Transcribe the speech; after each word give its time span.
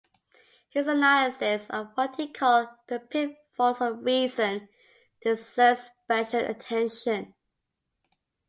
His 0.69 0.87
analysis 0.87 1.69
of 1.69 1.91
what 1.93 2.15
he 2.15 2.27
called 2.27 2.69
"the 2.87 2.99
pitfalls 2.99 3.79
of 3.81 4.03
reason" 4.03 4.67
deserves 5.23 5.91
special 6.03 6.39
attention. 6.39 7.35